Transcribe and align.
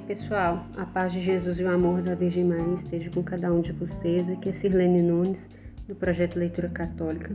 Oi, 0.00 0.06
pessoal. 0.16 0.64
A 0.78 0.86
paz 0.86 1.12
de 1.12 1.20
Jesus 1.20 1.60
e 1.60 1.62
o 1.62 1.70
amor 1.70 2.00
da 2.00 2.14
Virgem 2.14 2.44
Maria 2.44 2.74
esteja 2.74 3.10
com 3.10 3.22
cada 3.22 3.52
um 3.52 3.60
de 3.60 3.70
vocês. 3.70 4.30
Aqui 4.30 4.48
é 4.48 4.52
Sirlene 4.52 5.02
Nunes, 5.02 5.46
do 5.86 5.94
Projeto 5.94 6.38
Leitura 6.38 6.70
Católica. 6.70 7.34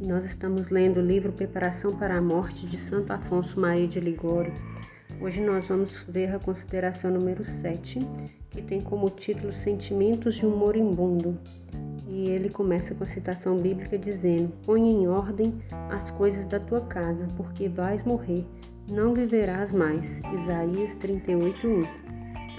E 0.00 0.06
nós 0.06 0.24
estamos 0.24 0.68
lendo 0.68 1.00
o 1.00 1.04
livro 1.04 1.32
Preparação 1.32 1.96
para 1.96 2.16
a 2.16 2.22
Morte 2.22 2.66
de 2.66 2.78
Santo 2.78 3.12
Afonso 3.12 3.58
Maria 3.58 3.88
de 3.88 3.98
Ligório. 3.98 4.54
Hoje 5.20 5.40
nós 5.40 5.66
vamos 5.66 6.04
ver 6.08 6.32
a 6.32 6.38
consideração 6.38 7.10
número 7.10 7.44
7, 7.44 7.98
que 8.48 8.62
tem 8.62 8.80
como 8.80 9.10
título 9.10 9.52
Sentimentos 9.52 10.36
de 10.36 10.46
um 10.46 10.56
Moribundo. 10.56 11.36
E 12.08 12.28
ele 12.28 12.48
começa 12.48 12.94
com 12.94 13.02
a 13.02 13.08
citação 13.08 13.56
bíblica 13.56 13.98
dizendo: 13.98 14.52
Põe 14.64 14.80
em 14.80 15.08
ordem 15.08 15.52
as 15.90 16.12
coisas 16.12 16.46
da 16.46 16.60
tua 16.60 16.82
casa, 16.82 17.26
porque 17.36 17.68
vais 17.68 18.04
morrer 18.04 18.46
não 18.88 19.14
viverás 19.14 19.72
mais. 19.72 20.20
Isaías 20.34 20.94
38:1. 20.96 22.03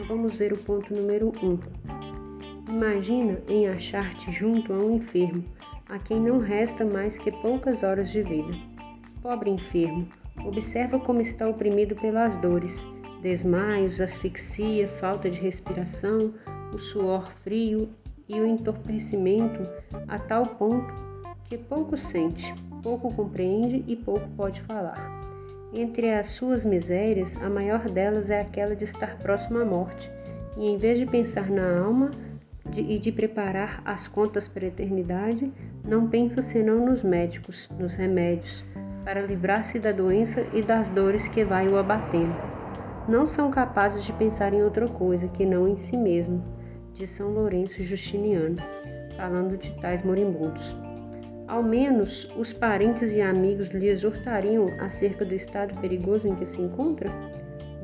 Vamos 0.04 0.36
ver 0.36 0.54
o 0.54 0.58
ponto 0.58 0.94
número 0.94 1.32
1. 1.42 1.60
Imagina 2.70 3.42
em 3.48 3.68
achar-te 3.70 4.32
junto 4.34 4.74
a 4.74 4.78
um 4.78 4.98
enfermo, 4.98 5.44
a 5.88 5.98
quem 5.98 6.20
não 6.20 6.38
resta 6.38 6.86
mais 6.86 7.18
que 7.18 7.32
poucas 7.32 7.82
horas 7.82 8.12
de 8.12 8.22
vida. 8.22 8.54
Pobre 9.22 9.50
enfermo, 9.50 10.08
observa 10.46 11.00
como 11.00 11.22
está 11.22 11.48
oprimido 11.48 11.96
pelas 11.96 12.36
dores, 12.42 12.86
desmaios, 13.22 14.00
asfixia, 14.02 14.88
falta 15.00 15.30
de 15.30 15.40
respiração, 15.40 16.34
o 16.74 16.78
suor 16.78 17.32
frio 17.44 17.90
e 18.28 18.40
o 18.40 18.46
entorpecimento 18.46 19.68
a 20.08 20.20
tal 20.20 20.46
ponto 20.46 20.94
que 21.46 21.58
pouco 21.58 21.98
sente, 21.98 22.54
pouco 22.84 23.14
compreende 23.14 23.84
e 23.88 23.96
pouco 23.96 24.28
pode 24.36 24.62
falar. 24.64 25.25
Entre 25.74 26.14
as 26.14 26.28
suas 26.28 26.64
misérias, 26.64 27.36
a 27.42 27.50
maior 27.50 27.90
delas 27.90 28.30
é 28.30 28.42
aquela 28.42 28.76
de 28.76 28.86
estar 28.86 29.18
próximo 29.18 29.60
à 29.60 29.66
morte, 29.66 30.10
e 30.58 30.70
em 30.70 30.78
vez 30.78 30.98
de 30.98 31.06
pensar 31.06 31.50
na 31.50 31.80
alma 31.80 32.12
de, 32.70 32.82
e 32.82 32.98
de 32.98 33.12
preparar 33.12 33.82
as 33.86 34.08
contas 34.08 34.48
para 34.48 34.66
a 34.66 34.68
eternidade, 34.68 35.52
não 35.84 36.08
pensa 36.08 36.42
senão 36.42 36.86
nos 36.86 37.04
médicos, 37.04 37.70
nos 37.78 37.94
remédios, 37.96 38.64
para 39.04 39.22
livrar-se 39.22 39.78
da 39.80 39.92
doença 39.92 40.46
e 40.54 40.62
das 40.62 40.88
dores 40.90 41.28
que 41.28 41.44
vai 41.44 41.68
o 41.68 41.78
abatendo. 41.78 42.36
Não 43.08 43.28
são 43.28 43.52
capazes 43.52 44.04
de 44.04 44.14
pensar 44.14 44.54
em 44.54 44.64
outra 44.64 44.88
coisa 44.88 45.28
que 45.28 45.46
não 45.46 45.68
em 45.68 45.78
si 45.78 45.96
mesmo, 45.96 46.44
de 46.94 47.06
São 47.06 47.30
Lourenço 47.30 47.84
Justiniano, 47.84 48.58
falando 49.16 49.58
de 49.58 49.72
tais 49.80 50.02
moribundos. 50.02 50.85
Ao 51.48 51.62
menos 51.62 52.28
os 52.36 52.52
parentes 52.52 53.12
e 53.12 53.22
amigos 53.22 53.70
lhe 53.70 53.88
exortariam 53.88 54.66
acerca 54.80 55.24
do 55.24 55.36
estado 55.36 55.80
perigoso 55.80 56.28
em 56.28 56.36
que 56.36 56.48
se 56.48 56.60
encontra? 56.60 57.10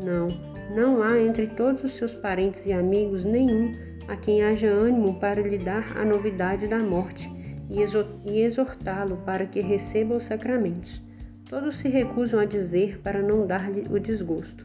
Não, 0.03 0.29
não 0.75 1.03
há 1.03 1.19
entre 1.19 1.45
todos 1.47 1.83
os 1.83 1.95
seus 1.95 2.13
parentes 2.13 2.65
e 2.65 2.73
amigos 2.73 3.23
nenhum 3.23 3.75
a 4.07 4.15
quem 4.15 4.43
haja 4.43 4.67
ânimo 4.67 5.19
para 5.19 5.41
lhe 5.41 5.59
dar 5.59 5.95
a 5.95 6.03
novidade 6.03 6.67
da 6.67 6.79
morte 6.79 7.29
e 8.25 8.41
exortá-lo 8.41 9.17
para 9.25 9.45
que 9.45 9.61
receba 9.61 10.15
os 10.15 10.25
sacramentos. 10.25 11.01
Todos 11.47 11.77
se 11.79 11.87
recusam 11.87 12.39
a 12.39 12.45
dizer 12.45 12.99
para 13.03 13.21
não 13.21 13.45
dar-lhe 13.45 13.85
o 13.89 13.99
desgosto. 13.99 14.63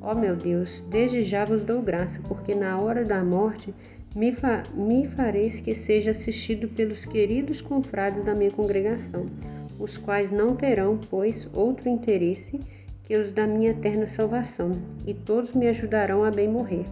Ó 0.00 0.12
oh, 0.12 0.14
meu 0.14 0.36
Deus, 0.36 0.82
desde 0.88 1.24
já 1.24 1.44
vos 1.44 1.62
dou 1.62 1.82
graça, 1.82 2.18
porque 2.28 2.54
na 2.54 2.78
hora 2.78 3.04
da 3.04 3.22
morte 3.22 3.74
me, 4.14 4.32
fa 4.32 4.62
me 4.74 5.06
fareis 5.06 5.60
que 5.60 5.74
seja 5.74 6.10
assistido 6.10 6.68
pelos 6.68 7.04
queridos 7.04 7.60
confrades 7.60 8.24
da 8.24 8.34
minha 8.34 8.50
congregação, 8.50 9.26
os 9.78 9.96
quais 9.96 10.30
não 10.30 10.56
terão, 10.56 10.98
pois, 11.08 11.48
outro 11.54 11.88
interesse 11.88 12.60
que 13.04 13.16
os 13.16 13.32
da 13.32 13.46
minha 13.46 13.70
eterna 13.70 14.06
salvação, 14.06 14.72
e 15.06 15.14
todos 15.14 15.54
me 15.54 15.68
ajudarão 15.68 16.24
a 16.24 16.30
bem 16.30 16.48
morrer. 16.48 16.84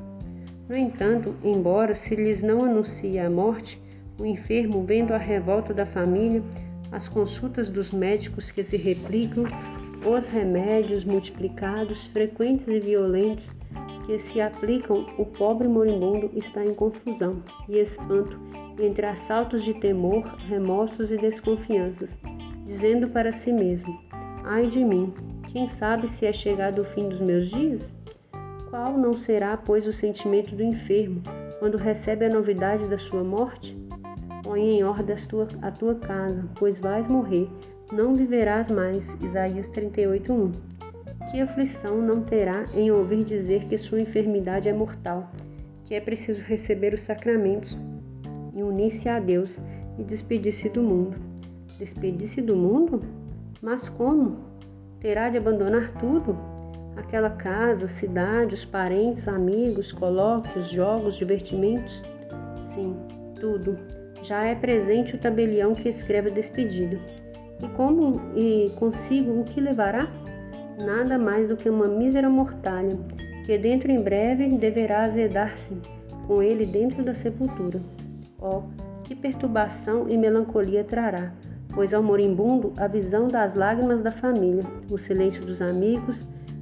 No 0.69 0.77
entanto, 0.77 1.35
embora 1.43 1.95
se 1.95 2.15
lhes 2.15 2.43
não 2.43 2.65
anuncie 2.65 3.19
a 3.19 3.31
morte, 3.31 3.81
o 4.19 4.27
enfermo, 4.27 4.83
vendo 4.85 5.15
a 5.15 5.19
revolta 5.19 5.73
da 5.73 5.87
família, 5.87 6.43
as 6.91 7.09
consultas 7.09 7.69
dos 7.69 7.93
médicos 7.93 8.51
que 8.51 8.63
se 8.63 8.77
replicam, 8.77 9.45
os 10.05 10.27
remédios 10.29 11.05
multiplicados, 11.05 12.07
frequentes 12.09 12.67
e 12.69 12.81
violentos, 12.81 13.45
que 14.09 14.19
se 14.21 14.41
aplicam, 14.41 15.07
o 15.19 15.27
pobre 15.27 15.69
moribundo 15.69 16.31
está 16.35 16.65
em 16.65 16.73
confusão 16.73 17.43
e 17.69 17.79
espanto 17.79 18.41
entre 18.81 19.05
assaltos 19.05 19.63
de 19.63 19.75
temor, 19.75 20.25
remorsos 20.49 21.11
e 21.11 21.19
desconfianças, 21.19 22.09
dizendo 22.65 23.11
para 23.11 23.35
si 23.35 23.53
mesmo: 23.53 24.01
Ai 24.45 24.67
de 24.71 24.83
mim, 24.83 25.13
quem 25.53 25.69
sabe 25.73 26.09
se 26.09 26.25
é 26.25 26.33
chegado 26.33 26.81
o 26.81 26.85
fim 26.87 27.07
dos 27.07 27.21
meus 27.21 27.51
dias? 27.51 27.95
Qual 28.71 28.97
não 28.97 29.13
será, 29.13 29.59
pois, 29.59 29.87
o 29.87 29.93
sentimento 29.93 30.57
do 30.57 30.63
enfermo 30.63 31.23
quando 31.59 31.77
recebe 31.77 32.25
a 32.25 32.31
novidade 32.31 32.89
da 32.89 32.99
sua 32.99 33.23
morte? 33.23 33.77
Põe 34.43 34.79
em 34.79 34.85
ordem 34.85 35.17
a 35.61 35.71
tua, 35.71 35.95
casa, 35.97 36.49
pois 36.59 36.81
vais 36.81 37.07
morrer, 37.07 37.47
não 37.93 38.15
viverás 38.15 38.71
mais. 38.71 39.05
Isaías 39.21 39.69
38:1 39.69 40.68
que 41.31 41.41
aflição 41.41 42.01
não 42.01 42.23
terá 42.23 42.65
em 42.75 42.91
ouvir 42.91 43.25
dizer 43.25 43.65
que 43.65 43.79
sua 43.79 44.01
enfermidade 44.01 44.69
é 44.69 44.73
mortal, 44.73 45.31
que 45.85 45.95
é 45.95 46.01
preciso 46.01 46.41
receber 46.43 46.95
os 46.95 47.03
sacramentos 47.03 47.77
e 48.55 48.63
unir-se 48.63 49.09
a 49.09 49.21
Deus 49.21 49.51
e 49.99 50.05
despedir-se 50.05 50.69
do 50.69 50.83
mundo. 50.83 51.17
Despedir-se 51.79 52.41
do 52.41 52.57
mundo? 52.57 53.03
Mas 53.61 53.89
como? 53.91 54.39
Terá 55.01 55.29
de 55.29 55.37
abandonar 55.37 55.93
tudo? 56.01 56.37
Aquela 56.97 57.31
casa, 57.31 57.89
cidade, 57.89 58.55
os 58.55 58.65
parentes, 58.65 59.29
amigos, 59.29 59.93
colóquios, 59.93 60.71
jogos, 60.73 61.17
divertimentos? 61.17 62.03
Sim, 62.75 62.97
tudo. 63.41 63.79
Já 64.25 64.45
é 64.45 64.55
presente 64.55 65.15
o 65.15 65.19
tabelião 65.19 65.73
que 65.75 65.89
escreve 65.89 66.31
a 66.31 66.35
despedida. 66.35 66.99
E 67.63 67.69
como 67.77 68.21
e 68.37 68.73
consigo 68.77 69.41
o 69.41 69.45
que 69.45 69.61
levará? 69.61 70.09
Nada 70.79 71.19
mais 71.19 71.49
do 71.49 71.57
que 71.57 71.69
uma 71.69 71.87
mísera 71.87 72.29
mortalha, 72.29 72.97
que 73.45 73.59
dentro 73.59 73.91
em 73.91 74.01
breve 74.01 74.49
deverá 74.57 75.05
azedar-se 75.05 75.77
com 76.27 76.43
ele 76.43 76.67
dentro 76.67 77.03
da 77.03 77.15
sepultura. 77.15 77.81
Oh, 78.41 78.63
que 79.05 79.15
perturbação 79.15 80.09
e 80.09 80.17
melancolia 80.17 80.85
trará, 80.85 81.33
pois 81.75 81.93
ao 81.93 82.03
moribundo 82.03 82.73
a 82.77 82.87
visão 82.87 83.27
das 83.27 83.55
lágrimas 83.55 84.03
da 84.03 84.13
família, 84.13 84.65
o 84.91 84.99
silêncio 84.99 85.45
dos 85.45 85.61
amigos, 85.61 86.17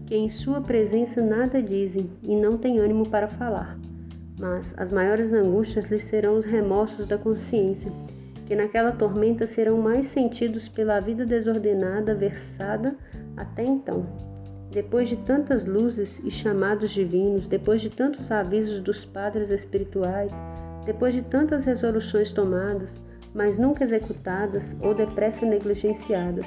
que 0.07 0.17
em 0.17 0.29
sua 0.29 0.61
presença 0.61 1.21
nada 1.21 1.61
dizem 1.61 2.09
e 2.23 2.37
não 2.37 2.57
têm 2.57 2.79
ânimo 2.79 3.09
para 3.09 3.27
falar. 3.27 3.77
Mas 4.39 4.73
as 4.77 4.93
maiores 4.93 5.33
angústias 5.33 5.91
lhe 5.91 5.99
serão 5.99 6.37
os 6.37 6.45
remorsos 6.45 7.09
da 7.09 7.19
consciência, 7.19 7.91
que 8.47 8.55
naquela 8.55 8.93
tormenta 8.93 9.47
serão 9.47 9.79
mais 9.79 10.07
sentidos 10.09 10.69
pela 10.69 11.01
vida 11.01 11.27
desordenada 11.27 12.15
versada 12.15 12.97
até 13.37 13.65
então. 13.65 14.07
Depois 14.71 15.09
de 15.09 15.17
tantas 15.17 15.65
luzes 15.65 16.21
e 16.25 16.31
chamados 16.31 16.91
divinos, 16.91 17.47
depois 17.47 17.81
de 17.81 17.89
tantos 17.89 18.31
avisos 18.31 18.83
dos 18.83 19.05
padres 19.05 19.51
espirituais, 19.51 20.33
depois 20.85 21.15
de 21.15 21.23
tantas 21.23 21.65
resoluções 21.65 22.33
tomadas, 22.33 22.91
mas 23.35 23.59
nunca 23.59 23.85
executadas 23.85 24.65
ou 24.81 24.95
depressa 24.95 25.45
negligenciadas, 25.45 26.47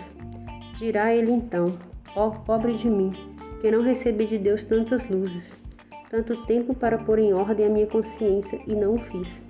dirá 0.78 1.14
ele 1.14 1.32
então: 1.32 1.78
Ó 2.16 2.28
oh, 2.28 2.32
pobre 2.42 2.78
de 2.78 2.90
mim, 2.90 3.14
que 3.62 3.70
não 3.70 3.84
recebi 3.84 4.26
de 4.26 4.38
Deus 4.38 4.64
tantas 4.64 5.08
luzes, 5.10 5.58
tanto 6.10 6.46
tempo 6.46 6.74
para 6.74 6.98
pôr 6.98 7.20
em 7.20 7.34
ordem 7.34 7.66
a 7.66 7.70
minha 7.70 7.88
consciência 7.88 8.60
e 8.66 8.74
não 8.74 8.96
o 8.96 9.00
fiz. 9.00 9.46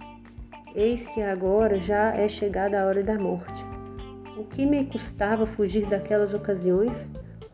Eis 0.76 1.06
que 1.08 1.22
agora 1.22 1.80
já 1.80 2.14
é 2.14 2.28
chegada 2.28 2.80
a 2.80 2.86
hora 2.86 3.04
da 3.04 3.18
morte. 3.18 3.66
O 4.38 4.44
que 4.44 4.66
me 4.66 4.86
custava 4.86 5.46
fugir 5.46 5.86
daquelas 5.88 6.34
ocasiões? 6.34 7.10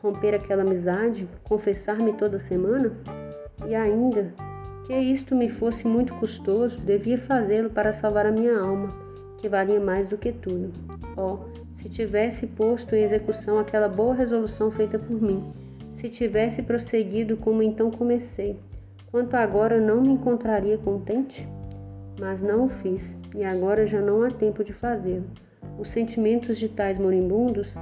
Romper 0.06 0.36
aquela 0.36 0.62
amizade, 0.62 1.28
confessar-me 1.44 2.14
toda 2.14 2.40
semana? 2.40 2.92
E 3.68 3.74
ainda, 3.74 4.32
que 4.86 4.94
isto 4.94 5.36
me 5.36 5.50
fosse 5.50 5.88
muito 5.88 6.14
custoso, 6.16 6.80
devia 6.82 7.18
fazê-lo 7.18 7.72
para 7.72 7.94
salvar 7.94 8.28
a 8.28 8.32
minha 8.32 8.60
alma, 8.60 8.94
que 9.40 9.50
valia 9.50 9.80
mais 9.80 10.08
do 10.08 10.18
que 10.18 10.32
tudo. 10.32 10.72
Oh, 11.18 11.40
se 11.76 11.90
tivesse 11.90 12.46
posto 12.46 12.96
em 12.96 13.04
execução 13.04 13.58
aquela 13.58 13.88
boa 13.88 14.14
resolução 14.14 14.70
feita 14.70 15.00
por 15.00 15.20
mim, 15.20 15.52
se 15.96 16.08
tivesse 16.08 16.62
prosseguido 16.62 17.36
como 17.38 17.64
então 17.64 17.90
comecei, 17.90 18.60
quanto 19.10 19.34
agora 19.34 19.80
não 19.80 20.02
me 20.02 20.10
encontraria 20.10 20.78
contente? 20.78 21.48
Mas 22.20 22.40
não 22.42 22.66
o 22.66 22.70
fiz, 22.70 23.18
e 23.36 23.44
agora 23.44 23.88
já 23.88 24.00
não 24.00 24.22
há 24.22 24.30
tempo 24.30 24.64
de 24.64 24.72
fazê-lo. 24.72 25.26
Os 25.80 25.90
sentimentos 25.90 26.58
de 26.58 26.70
tais 26.70 27.00
moribundos 27.00 27.74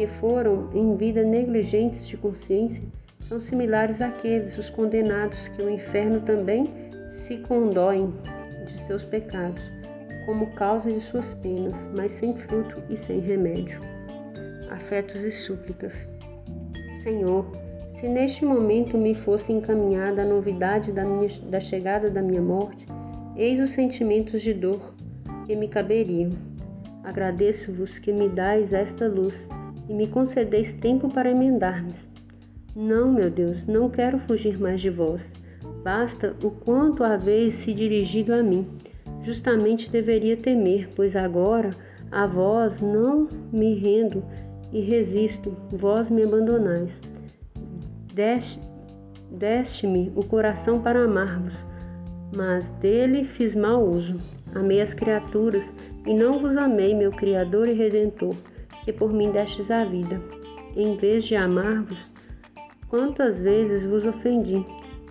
que 0.00 0.06
foram 0.18 0.70
em 0.72 0.96
vida 0.96 1.22
negligentes 1.22 2.08
de 2.08 2.16
consciência 2.16 2.82
são 3.28 3.38
similares 3.38 4.00
àqueles, 4.00 4.56
os 4.56 4.70
condenados, 4.70 5.46
que 5.48 5.60
o 5.60 5.68
inferno 5.68 6.22
também 6.22 6.64
se 7.12 7.36
condoem 7.36 8.10
de 8.66 8.82
seus 8.86 9.04
pecados, 9.04 9.60
como 10.24 10.54
causa 10.54 10.90
de 10.90 11.02
suas 11.02 11.34
penas, 11.34 11.76
mas 11.94 12.14
sem 12.14 12.34
fruto 12.34 12.82
e 12.88 12.96
sem 12.96 13.20
remédio. 13.20 13.78
Afetos 14.70 15.22
e 15.22 15.30
súplicas. 15.30 16.08
Senhor, 17.02 17.44
Se 18.00 18.08
neste 18.08 18.42
momento 18.46 18.96
me 18.96 19.14
fosse 19.14 19.52
encaminhada 19.52 20.22
a 20.22 20.24
novidade 20.24 20.90
da, 20.90 21.04
minha, 21.04 21.28
da 21.50 21.60
chegada 21.60 22.08
da 22.08 22.22
minha 22.22 22.40
morte, 22.40 22.86
eis 23.36 23.60
os 23.60 23.72
sentimentos 23.72 24.40
de 24.40 24.54
dor 24.54 24.80
que 25.44 25.54
me 25.54 25.68
caberiam. 25.68 26.30
Agradeço-vos 27.04 27.98
que 27.98 28.10
me 28.10 28.30
dais 28.30 28.72
esta 28.72 29.06
luz 29.06 29.46
e 29.90 29.92
me 29.92 30.06
concedeis 30.06 30.72
tempo 30.74 31.12
para 31.12 31.32
emendar-me. 31.32 31.92
Não, 32.76 33.12
meu 33.12 33.28
Deus, 33.28 33.66
não 33.66 33.90
quero 33.90 34.20
fugir 34.20 34.56
mais 34.56 34.80
de 34.80 34.88
vós. 34.88 35.20
Basta 35.82 36.36
o 36.44 36.50
quanto 36.52 37.02
haveis 37.02 37.54
se 37.54 37.74
dirigido 37.74 38.32
a 38.32 38.40
mim. 38.40 38.64
Justamente 39.24 39.90
deveria 39.90 40.36
temer, 40.36 40.88
pois 40.94 41.16
agora 41.16 41.70
a 42.12 42.24
vós 42.24 42.80
não 42.80 43.28
me 43.52 43.74
rendo 43.74 44.22
e 44.72 44.80
resisto, 44.80 45.56
vós 45.72 46.08
me 46.08 46.22
abandonais. 46.22 46.92
Deste-me 49.32 50.12
o 50.14 50.24
coração 50.24 50.80
para 50.80 51.02
amar-vos, 51.02 51.54
mas 52.32 52.70
dele 52.80 53.24
fiz 53.24 53.56
mau 53.56 53.84
uso. 53.84 54.16
Amei 54.54 54.80
as 54.80 54.94
criaturas 54.94 55.64
e 56.06 56.14
não 56.14 56.38
vos 56.38 56.56
amei, 56.56 56.94
meu 56.94 57.10
Criador 57.10 57.68
e 57.68 57.72
Redentor, 57.72 58.36
que 58.84 58.92
por 58.92 59.12
mim 59.12 59.30
destes 59.30 59.70
a 59.70 59.84
vida. 59.84 60.20
Em 60.76 60.96
vez 60.96 61.24
de 61.24 61.34
amar-vos, 61.34 61.98
quantas 62.88 63.38
vezes 63.38 63.84
vos 63.84 64.04
ofendi, 64.04 64.64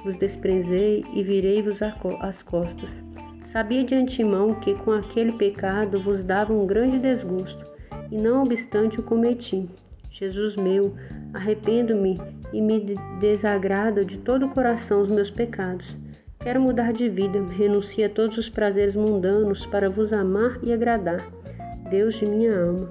vos 0.04 0.18
desprezei 0.18 1.06
e 1.14 1.24
virei-vos 1.24 1.80
as 1.82 2.42
costas. 2.44 3.04
Sabia 3.46 3.84
de 3.84 3.96
antemão 3.96 4.56
que 4.56 4.76
com 4.76 4.92
aquele 4.92 5.34
pecado 5.34 6.00
vos 6.02 6.24
dava 6.24 6.54
um 6.54 6.68
grande 6.68 7.00
desgosto, 7.00 7.66
e 8.12 8.16
não 8.16 8.44
obstante 8.44 9.00
o 9.00 9.04
cometi. 9.04 9.68
Jesus 10.12 10.56
meu, 10.56 10.94
arrependo-me 11.34 12.20
e 12.52 12.62
me 12.62 12.96
desagrado 13.20 14.04
de 14.04 14.18
todo 14.18 14.46
o 14.46 14.50
coração 14.50 15.02
os 15.02 15.10
meus 15.10 15.30
pecados. 15.32 15.96
Quero 16.42 16.62
mudar 16.62 16.94
de 16.94 17.10
vida, 17.10 17.42
renuncio 17.52 18.06
a 18.06 18.10
todos 18.10 18.38
os 18.38 18.50
prazeres 18.50 18.96
mundanos 18.96 19.66
para 19.68 19.90
vos 19.90 20.14
amar 20.14 20.58
e 20.64 20.72
agradar. 20.72 21.26
Deus 21.90 22.16
de 22.20 22.26
minha 22.26 22.66
alma, 22.66 22.90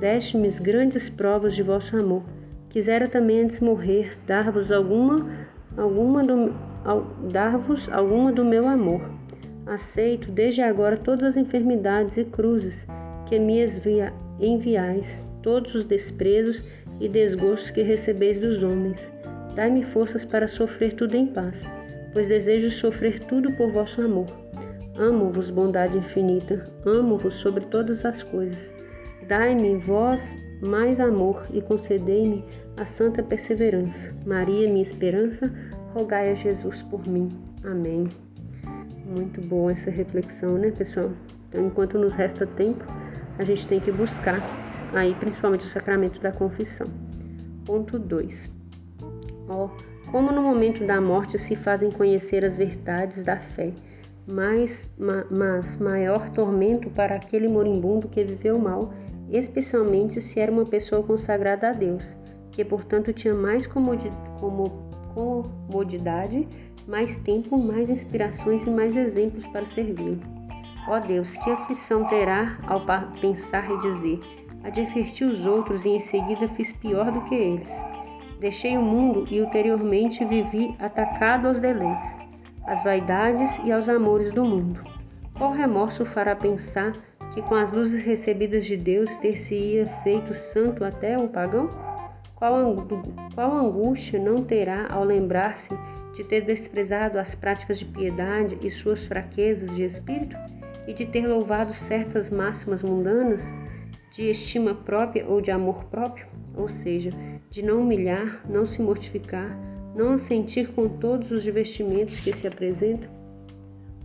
deste-me 0.00 0.50
grandes 0.50 1.08
provas 1.08 1.54
de 1.54 1.62
vosso 1.62 1.96
amor. 1.96 2.22
Quisera 2.70 3.08
também 3.08 3.42
antes 3.42 3.60
morrer 3.60 4.16
dar-vos 4.26 4.70
alguma, 4.70 5.26
alguma 5.76 6.22
do, 6.22 6.52
dar-vos 7.30 7.88
alguma 7.92 8.32
do 8.32 8.44
meu 8.44 8.68
amor 8.68 9.00
Aceito 9.66 10.30
desde 10.30 10.60
agora 10.60 10.98
todas 10.98 11.30
as 11.30 11.36
enfermidades 11.38 12.18
e 12.18 12.24
cruzes 12.24 12.86
que 13.26 13.38
me 13.38 13.64
enviais, 14.38 15.06
todos 15.42 15.74
os 15.74 15.84
desprezos 15.86 16.62
e 17.00 17.08
desgostos 17.08 17.70
que 17.70 17.80
recebeis 17.80 18.38
dos 18.38 18.62
homens. 18.62 19.00
Dai-me 19.54 19.82
forças 19.86 20.22
para 20.22 20.48
sofrer 20.48 20.94
tudo 20.96 21.16
em 21.16 21.28
paz, 21.28 21.58
pois 22.12 22.28
desejo 22.28 22.68
sofrer 22.72 23.20
tudo 23.20 23.52
por 23.56 23.72
vosso 23.72 24.02
amor. 24.02 24.26
Amo-vos, 24.96 25.48
bondade 25.48 25.96
infinita, 25.96 26.70
amo-vos 26.84 27.34
sobre 27.40 27.64
todas 27.64 28.04
as 28.04 28.22
coisas. 28.22 28.73
Dai-me 29.28 29.76
vós 29.78 30.20
mais 30.60 31.00
amor 31.00 31.46
e 31.52 31.60
concedei-me 31.62 32.44
a 32.76 32.84
santa 32.84 33.22
perseverança. 33.22 34.14
Maria, 34.26 34.68
minha 34.68 34.84
esperança, 34.84 35.50
rogai 35.94 36.30
a 36.30 36.34
Jesus 36.34 36.82
por 36.82 37.06
mim. 37.06 37.28
Amém. 37.64 38.08
Muito 39.06 39.40
boa 39.42 39.72
essa 39.72 39.90
reflexão, 39.90 40.58
né, 40.58 40.70
pessoal? 40.70 41.10
Então, 41.48 41.66
enquanto 41.66 41.98
nos 41.98 42.12
resta 42.12 42.46
tempo, 42.46 42.84
a 43.38 43.44
gente 43.44 43.66
tem 43.66 43.80
que 43.80 43.92
buscar 43.92 44.42
aí, 44.92 45.14
principalmente 45.14 45.66
o 45.66 45.70
sacramento 45.70 46.20
da 46.20 46.32
confissão. 46.32 46.86
Ponto 47.64 47.98
2. 47.98 48.50
Ó, 49.48 49.68
como 50.10 50.32
no 50.32 50.42
momento 50.42 50.84
da 50.86 51.00
morte 51.00 51.38
se 51.38 51.56
fazem 51.56 51.90
conhecer 51.90 52.44
as 52.44 52.58
verdades 52.58 53.24
da 53.24 53.36
fé, 53.36 53.72
mas, 54.26 54.90
ma, 54.98 55.24
mas 55.30 55.76
maior 55.76 56.30
tormento 56.30 56.88
para 56.90 57.16
aquele 57.16 57.48
moribundo 57.48 58.08
que 58.08 58.24
viveu 58.24 58.58
mal, 58.58 58.92
especialmente 59.30 60.20
se 60.20 60.40
era 60.40 60.52
uma 60.52 60.64
pessoa 60.64 61.02
consagrada 61.02 61.70
a 61.70 61.72
Deus, 61.72 62.04
que 62.50 62.64
portanto 62.64 63.12
tinha 63.12 63.34
mais 63.34 63.66
comodidade, 65.16 66.48
mais 66.86 67.16
tempo, 67.18 67.58
mais 67.58 67.88
inspirações 67.88 68.66
e 68.66 68.70
mais 68.70 68.94
exemplos 68.96 69.46
para 69.48 69.66
servir. 69.66 70.18
Ó 70.86 70.98
Deus, 70.98 71.30
que 71.30 71.50
aflição 71.50 72.04
terá 72.08 72.58
ao 72.66 72.82
pensar 73.20 73.70
e 73.70 73.80
dizer: 73.80 74.20
adverti 74.62 75.24
os 75.24 75.44
outros 75.46 75.84
e 75.84 75.90
em 75.90 76.00
seguida 76.00 76.48
fiz 76.50 76.72
pior 76.74 77.10
do 77.10 77.22
que 77.22 77.34
eles. 77.34 77.68
Deixei 78.38 78.76
o 78.76 78.82
mundo 78.82 79.26
e 79.30 79.40
ulteriormente 79.40 80.24
vivi 80.24 80.74
atacado 80.78 81.48
aos 81.48 81.60
deleites, 81.60 82.14
às 82.66 82.82
vaidades 82.84 83.50
e 83.64 83.72
aos 83.72 83.88
amores 83.88 84.32
do 84.34 84.44
mundo. 84.44 84.84
Qual 85.38 85.52
remorso 85.52 86.04
fará 86.04 86.36
pensar 86.36 86.92
que 87.34 87.42
com 87.42 87.56
as 87.56 87.72
luzes 87.72 88.04
recebidas 88.04 88.64
de 88.64 88.76
Deus 88.76 89.10
ter-se-ia 89.16 89.86
feito 90.04 90.32
santo 90.52 90.84
até 90.84 91.18
o 91.18 91.28
pagão? 91.28 91.68
Qual 92.36 93.56
angústia 93.58 94.20
não 94.20 94.44
terá 94.44 94.86
ao 94.88 95.02
lembrar-se 95.02 95.68
de 96.14 96.22
ter 96.22 96.42
desprezado 96.42 97.18
as 97.18 97.34
práticas 97.34 97.80
de 97.80 97.84
piedade 97.84 98.56
e 98.62 98.70
suas 98.70 99.04
fraquezas 99.06 99.74
de 99.74 99.82
espírito, 99.82 100.36
e 100.86 100.92
de 100.92 101.06
ter 101.06 101.26
louvado 101.26 101.74
certas 101.74 102.30
máximas 102.30 102.82
mundanas 102.82 103.42
de 104.12 104.30
estima 104.30 104.74
própria 104.74 105.26
ou 105.26 105.40
de 105.40 105.50
amor 105.50 105.84
próprio, 105.86 106.26
ou 106.54 106.68
seja, 106.68 107.10
de 107.50 107.62
não 107.62 107.80
humilhar, 107.80 108.42
não 108.48 108.66
se 108.66 108.80
mortificar, 108.80 109.58
não 109.96 110.12
assentir 110.12 110.68
com 110.72 110.88
todos 110.88 111.30
os 111.30 111.42
divertimentos 111.42 112.20
que 112.20 112.32
se 112.32 112.46
apresentam? 112.46 113.08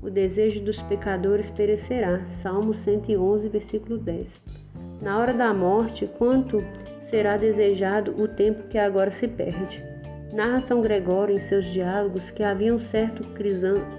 O 0.01 0.09
desejo 0.09 0.61
dos 0.61 0.81
pecadores 0.83 1.49
perecerá. 1.51 2.21
Salmo 2.41 2.73
111, 2.73 3.49
versículo 3.49 3.97
10. 3.97 4.27
Na 5.01 5.17
hora 5.17 5.33
da 5.33 5.53
morte, 5.53 6.07
quanto 6.17 6.63
será 7.09 7.37
desejado 7.37 8.15
o 8.21 8.27
tempo 8.27 8.67
que 8.69 8.77
agora 8.77 9.11
se 9.11 9.27
perde? 9.27 9.83
Narra 10.33 10.61
São 10.61 10.81
Gregório 10.81 11.35
em 11.35 11.39
seus 11.39 11.65
diálogos 11.65 12.29
que 12.31 12.43
havia 12.43 12.73
um 12.73 12.79
certo 12.79 13.23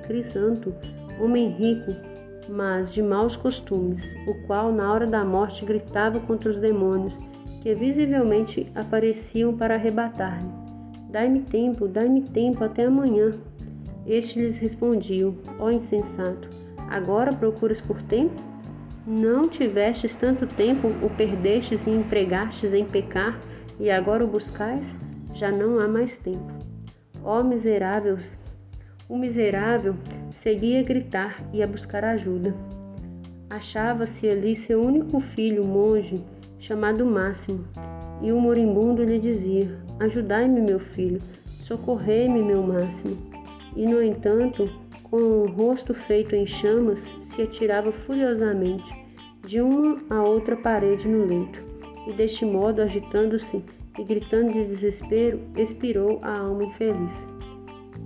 Crisanto, 0.06 0.75
homem 1.19 1.49
rico, 1.49 1.94
mas 2.49 2.93
de 2.93 3.02
maus 3.02 3.37
costumes, 3.37 4.02
o 4.26 4.35
qual 4.47 4.73
na 4.73 4.93
hora 4.93 5.06
da 5.06 5.25
morte 5.25 5.64
gritava 5.64 6.20
contra 6.20 6.50
os 6.50 6.56
demônios, 6.56 7.17
que 7.62 7.75
visivelmente 7.75 8.70
apareciam 8.75 9.56
para 9.56 9.75
arrebatar-lhe. 9.75 10.49
Dai-me 11.11 11.40
tempo, 11.40 11.88
dai-me 11.88 12.23
tempo 12.23 12.62
até 12.64 12.85
amanhã. 12.85 13.33
Este 14.11 14.40
lhes 14.40 14.59
respondiam: 14.59 15.37
Ó 15.61 15.71
insensato, 15.71 16.50
agora 16.88 17.33
procuras 17.33 17.81
por 17.81 18.02
tempo? 18.02 18.35
Não 19.07 19.49
tivestes 19.49 20.17
tanto 20.17 20.49
tempo, 20.49 20.88
o 21.00 21.09
perdestes 21.11 21.87
e 21.87 21.90
empregastes 21.90 22.75
em 22.75 22.85
pecar, 22.85 23.40
e 23.79 23.88
agora 23.88 24.25
o 24.25 24.29
buscais? 24.29 24.85
já 25.33 25.49
não 25.52 25.79
há 25.79 25.87
mais 25.87 26.17
tempo. 26.19 26.52
Ó 27.23 27.40
miseráveis! 27.45 28.21
O 29.09 29.17
miserável 29.17 29.95
seguia 30.35 30.81
a 30.81 30.83
gritar 30.83 31.40
e 31.52 31.62
a 31.62 31.67
buscar 31.69 32.05
ajuda. 32.05 32.52
Achava-se 33.49 34.29
ali 34.29 34.57
seu 34.57 34.83
único 34.83 35.21
filho, 35.21 35.64
monge, 35.64 36.21
chamado 36.59 37.07
Máximo, 37.07 37.64
e 38.21 38.33
o 38.33 38.40
moribundo 38.40 39.05
lhe 39.05 39.21
dizia: 39.21 39.71
Ajudai-me, 40.00 40.61
meu 40.61 40.81
filho, 40.81 41.21
socorrei-me, 41.64 42.43
meu 42.43 42.61
Máximo. 42.61 43.30
E, 43.77 43.87
no 43.87 44.03
entanto, 44.03 44.69
com 45.05 45.17
o 45.17 45.47
rosto 45.50 45.93
feito 45.93 46.35
em 46.35 46.47
chamas, 46.47 46.99
se 47.35 47.43
atirava 47.43 47.93
furiosamente 47.93 49.00
de 49.47 49.61
uma 49.61 50.00
a 50.11 50.23
outra 50.23 50.57
parede 50.57 51.09
no 51.09 51.27
leito, 51.27 51.62
e 52.07 52.12
deste 52.12 52.45
modo, 52.45 52.83
agitando-se, 52.83 53.65
e, 53.99 54.05
gritando 54.05 54.53
de 54.53 54.67
desespero, 54.67 55.41
expirou 55.57 56.21
a 56.23 56.39
alma 56.39 56.65
infeliz. 56.65 57.29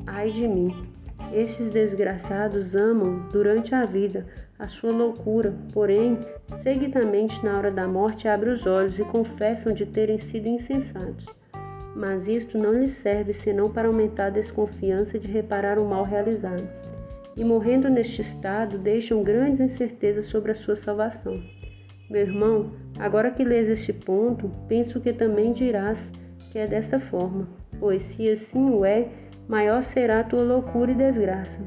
Ai 0.07 0.31
de 0.31 0.47
mim! 0.49 0.95
Estes 1.33 1.71
desgraçados 1.71 2.75
amam, 2.75 3.29
durante 3.33 3.75
a 3.75 3.83
vida, 3.85 4.27
a 4.59 4.69
sua 4.69 4.93
loucura, 4.93 5.55
porém, 5.73 6.19
seguidamente, 6.63 7.43
na 7.45 7.59
hora 7.59 7.71
da 7.71 7.89
morte, 7.89 8.29
abrem 8.29 8.55
os 8.55 8.67
olhos 8.67 8.99
e 8.99 9.05
confessam 9.05 9.73
de 9.73 9.85
terem 9.85 10.19
sido 10.19 10.47
insensatos. 10.47 11.27
Mas 11.95 12.27
isto 12.27 12.59
não 12.59 12.73
lhes 12.73 12.95
serve 12.95 13.33
senão 13.33 13.71
para 13.71 13.89
aumentar 13.89 14.27
a 14.27 14.31
desconfiança 14.31 15.19
de 15.19 15.29
reparar 15.29 15.79
o 15.79 15.85
mal 15.85 16.05
realizado. 16.05 16.67
E 17.37 17.45
morrendo 17.45 17.89
neste 17.89 18.23
estado, 18.23 18.79
deixam 18.79 19.23
grandes 19.23 19.61
incertezas 19.61 20.27
sobre 20.27 20.53
a 20.53 20.55
sua 20.55 20.77
salvação. 20.77 21.41
Meu 22.11 22.23
irmão, 22.23 22.71
agora 22.99 23.31
que 23.31 23.43
lês 23.43 23.69
este 23.69 23.93
ponto, 23.93 24.51
penso 24.69 25.01
que 25.01 25.13
também 25.13 25.53
dirás 25.53 26.11
que 26.51 26.59
é 26.59 26.67
desta 26.67 27.01
forma, 27.01 27.49
pois 27.81 28.03
se 28.03 28.31
assim 28.31 28.71
o 28.71 28.85
é, 28.85 29.09
maior 29.49 29.83
será 29.83 30.21
a 30.21 30.25
tua 30.25 30.43
loucura 30.43 30.93
e 30.93 30.95
desgraça. 30.95 31.59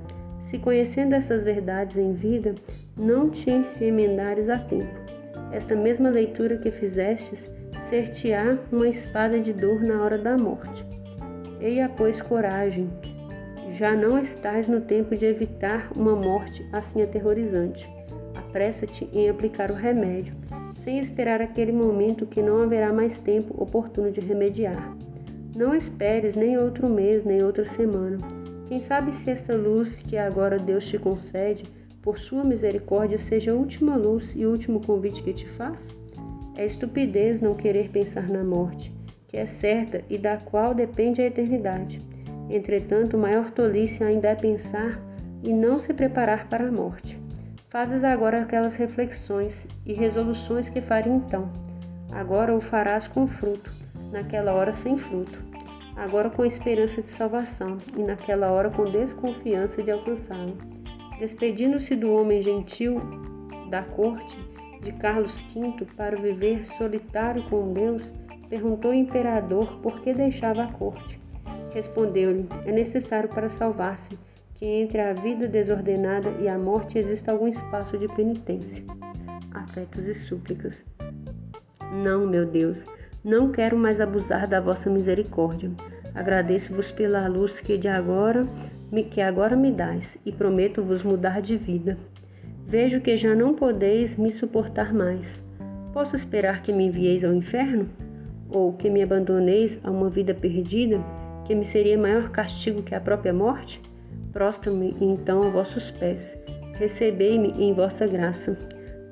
Se 0.45 0.57
conhecendo 0.57 1.13
essas 1.13 1.43
verdades 1.43 1.97
em 1.97 2.13
vida, 2.13 2.55
não 2.97 3.29
te 3.29 3.49
remendares 3.77 4.49
a 4.49 4.57
tempo. 4.57 4.87
Esta 5.51 5.75
mesma 5.75 6.09
leitura 6.09 6.57
que 6.57 6.71
fizestes 6.71 7.49
ser-te-á 7.89 8.57
uma 8.71 8.87
espada 8.87 9.39
de 9.39 9.53
dor 9.53 9.81
na 9.81 10.03
hora 10.03 10.17
da 10.17 10.37
morte. 10.37 10.85
Eia, 11.61 11.89
pois, 11.89 12.21
coragem. 12.21 12.89
Já 13.73 13.95
não 13.95 14.19
estás 14.19 14.67
no 14.67 14.81
tempo 14.81 15.15
de 15.15 15.25
evitar 15.25 15.89
uma 15.95 16.15
morte 16.15 16.67
assim 16.73 17.01
aterrorizante. 17.01 17.87
Apressa-te 18.35 19.09
em 19.13 19.29
aplicar 19.29 19.71
o 19.71 19.75
remédio, 19.75 20.33
sem 20.75 20.99
esperar 20.99 21.41
aquele 21.41 21.71
momento 21.71 22.25
que 22.25 22.41
não 22.41 22.61
haverá 22.61 22.91
mais 22.91 23.19
tempo 23.19 23.61
oportuno 23.61 24.11
de 24.11 24.19
remediar. 24.19 24.95
Não 25.55 25.73
esperes 25.73 26.35
nem 26.35 26.57
outro 26.57 26.89
mês, 26.89 27.23
nem 27.23 27.41
outra 27.43 27.65
semana. 27.65 28.17
Quem 28.67 28.81
sabe 28.81 29.13
se 29.15 29.29
essa 29.29 29.55
luz 29.55 29.99
que 29.99 30.17
agora 30.17 30.59
Deus 30.59 30.85
te 30.85 30.99
concede, 30.99 31.63
por 32.01 32.19
sua 32.19 32.43
misericórdia, 32.43 33.17
seja 33.17 33.51
a 33.51 33.55
última 33.55 33.95
luz 33.95 34.33
e 34.35 34.45
último 34.45 34.81
convite 34.81 35.23
que 35.23 35.33
te 35.33 35.47
faz? 35.49 35.89
É 36.57 36.65
estupidez 36.65 37.39
não 37.39 37.55
querer 37.55 37.89
pensar 37.89 38.27
na 38.27 38.43
morte, 38.43 38.91
que 39.29 39.37
é 39.37 39.45
certa 39.45 40.03
e 40.09 40.17
da 40.17 40.35
qual 40.35 40.73
depende 40.73 41.21
a 41.21 41.27
eternidade. 41.27 42.01
Entretanto, 42.49 43.17
maior 43.17 43.51
tolice 43.51 44.03
ainda 44.03 44.27
é 44.27 44.35
pensar 44.35 44.99
e 45.41 45.53
não 45.53 45.79
se 45.79 45.93
preparar 45.93 46.49
para 46.49 46.67
a 46.67 46.71
morte. 46.71 47.17
Fazes 47.69 48.03
agora 48.03 48.41
aquelas 48.41 48.75
reflexões 48.75 49.65
e 49.85 49.93
resoluções 49.93 50.67
que 50.67 50.81
faria 50.81 51.13
então. 51.13 51.49
Agora 52.11 52.53
o 52.53 52.59
farás 52.59 53.07
com 53.07 53.27
fruto, 53.27 53.71
naquela 54.11 54.53
hora 54.53 54.73
sem 54.73 54.97
fruto 54.97 55.47
agora 55.97 56.29
com 56.29 56.45
esperança 56.45 57.01
de 57.01 57.09
salvação, 57.09 57.79
e 57.97 58.03
naquela 58.03 58.51
hora 58.51 58.69
com 58.69 58.85
desconfiança 58.85 59.81
de 59.81 59.91
alcançá-lo. 59.91 60.55
Despedindo-se 61.19 61.95
do 61.95 62.13
homem 62.13 62.43
gentil 62.43 63.01
da 63.71 63.81
corte 63.81 64.37
de 64.81 64.91
Carlos 64.93 65.39
V 65.53 65.85
para 65.95 66.15
viver 66.15 66.65
solitário 66.77 67.43
com 67.49 67.73
Deus, 67.73 68.03
perguntou 68.49 68.91
o 68.91 68.93
imperador 68.93 69.79
por 69.81 70.01
que 70.01 70.13
deixava 70.13 70.63
a 70.63 70.71
corte. 70.71 71.19
Respondeu-lhe: 71.73 72.47
É 72.65 72.71
necessário 72.71 73.29
para 73.29 73.49
salvar-se 73.49 74.17
que 74.55 74.65
entre 74.65 74.99
a 74.99 75.13
vida 75.13 75.47
desordenada 75.47 76.29
e 76.39 76.47
a 76.47 76.57
morte 76.57 76.97
exista 76.97 77.31
algum 77.31 77.47
espaço 77.47 77.97
de 77.97 78.07
penitência, 78.07 78.83
afetos 79.53 80.05
e 80.05 80.13
súplicas. 80.13 80.83
Não, 82.03 82.25
meu 82.25 82.45
Deus, 82.45 82.83
não 83.23 83.51
quero 83.51 83.77
mais 83.77 84.01
abusar 84.01 84.47
da 84.47 84.59
vossa 84.59 84.89
misericórdia. 84.89 85.71
Agradeço-vos 86.15 86.91
pela 86.91 87.27
luz 87.27 87.59
que 87.59 87.77
de 87.77 87.87
agora 87.87 88.47
que 89.11 89.21
agora 89.21 89.55
me 89.55 89.71
dais 89.71 90.17
e 90.25 90.31
prometo-vos 90.31 91.03
mudar 91.03 91.41
de 91.41 91.57
vida. 91.57 91.97
Vejo 92.69 92.99
que 92.99 93.15
já 93.15 93.33
não 93.33 93.53
podeis 93.53 94.17
me 94.17 94.29
suportar 94.29 94.93
mais. 94.93 95.41
Posso 95.93 96.17
esperar 96.17 96.61
que 96.61 96.73
me 96.73 96.87
envieis 96.87 97.23
ao 97.23 97.33
inferno? 97.33 97.87
Ou 98.49 98.73
que 98.73 98.89
me 98.89 99.01
abandoneis 99.01 99.79
a 99.85 99.89
uma 99.89 100.09
vida 100.09 100.33
perdida, 100.33 100.99
que 101.45 101.55
me 101.55 101.63
seria 101.63 101.97
maior 101.97 102.29
castigo 102.29 102.83
que 102.83 102.93
a 102.93 102.99
própria 102.99 103.31
morte? 103.31 103.81
Prostro-me 104.33 104.93
então 104.99 105.43
a 105.43 105.49
vossos 105.49 105.91
pés. 105.91 106.37
Recebei-me 106.77 107.51
em 107.51 107.73
vossa 107.73 108.05
graça. 108.05 108.57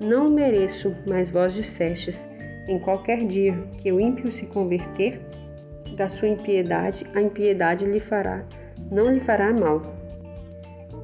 Não 0.02 0.30
mereço, 0.30 0.94
mas 1.08 1.32
vós 1.32 1.54
dissestes 1.54 2.28
em 2.68 2.78
qualquer 2.78 3.26
dia 3.26 3.54
que 3.82 3.90
o 3.90 4.02
ímpio 4.02 4.34
se 4.34 4.46
converter 4.48 5.22
da 5.96 6.10
sua 6.10 6.28
impiedade, 6.28 7.06
a 7.16 7.22
impiedade 7.22 7.86
lhe 7.86 8.02
fará, 8.02 8.44
não 8.92 9.14
lhe 9.14 9.22
fará 9.22 9.54
mal. 9.54 9.82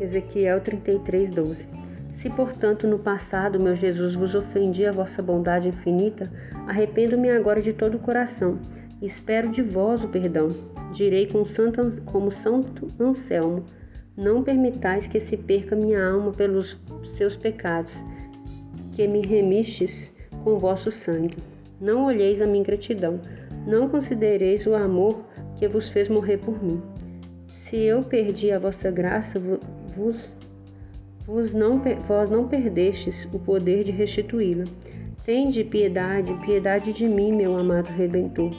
Ezequiel 0.02 0.60
33, 0.60 1.30
12. 1.30 1.81
Se, 2.22 2.30
portanto, 2.30 2.88
no 2.88 3.00
passado, 3.00 3.60
meu 3.60 3.76
Jesus, 3.76 4.16
vos 4.16 4.36
ofendi 4.36 4.86
a 4.86 4.92
vossa 4.92 5.22
bondade 5.22 5.68
infinita, 5.68 6.32
arrependo-me 6.68 7.30
agora 7.30 7.62
de 7.62 7.74
todo 7.74 7.96
o 7.96 8.00
coração 8.00 8.60
espero 9.02 9.50
de 9.50 9.62
vós 9.62 10.04
o 10.04 10.08
perdão. 10.08 10.50
Direi 10.94 11.28
com 11.28 11.46
santo, 11.46 12.02
como 12.06 12.32
Santo 12.32 12.88
Anselmo: 13.00 13.66
Não 14.16 14.44
permitais 14.44 15.08
que 15.08 15.20
se 15.20 15.36
perca 15.36 15.76
minha 15.76 16.06
alma 16.06 16.32
pelos 16.32 16.78
seus 17.06 17.36
pecados, 17.36 17.94
que 18.96 19.08
me 19.08 19.26
remistes 19.26 20.12
com 20.44 20.58
vosso 20.58 20.92
sangue. 20.92 21.38
Não 21.80 22.06
olheis 22.06 22.42
a 22.42 22.46
minha 22.46 22.64
gratidão, 22.64 23.20
não 23.66 23.90
considereis 23.90 24.66
o 24.68 24.76
amor 24.76 25.26
que 25.58 25.68
vos 25.68 25.90
fez 25.90 26.08
morrer 26.08 26.38
por 26.38 26.64
mim. 26.64 26.82
Se 27.50 27.78
eu 27.78 28.04
perdi 28.04 28.52
a 28.52 28.60
vossa 28.60 28.92
graça, 28.92 29.40
vos, 29.96 30.18
vos 31.26 31.54
não, 31.54 31.82
vós 32.08 32.30
não 32.30 32.48
perdestes 32.48 33.28
o 33.34 33.40
poder 33.40 33.84
de 33.84 33.92
restituí-la. 33.92 34.66
Tende 35.26 35.64
piedade, 35.64 36.34
piedade 36.46 36.94
de 36.94 37.08
mim, 37.08 37.32
meu 37.32 37.58
amado 37.58 37.88
Redentor. 37.88 38.56